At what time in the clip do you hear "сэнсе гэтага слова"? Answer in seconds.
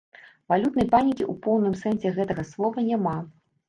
1.85-2.91